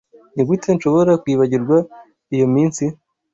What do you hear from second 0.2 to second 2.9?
Nigute nshobora kwibagirwa iyo minsi?